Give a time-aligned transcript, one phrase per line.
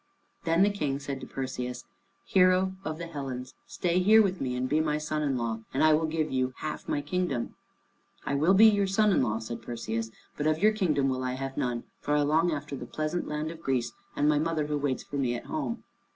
[0.45, 1.85] Then the King said to Perseus,
[2.25, 5.83] "Hero of the Hellens, stay here with me and be my son in law, and
[5.83, 7.53] I will give you the half of my kingdom."
[8.25, 11.33] "I will be your son in law," said Perseus, "but of your kingdom will I
[11.33, 14.77] have none, for I long after the pleasant land of Greece, and my mother who
[14.79, 15.83] waits for me at home."